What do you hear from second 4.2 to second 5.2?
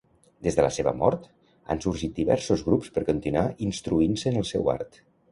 en el seu art.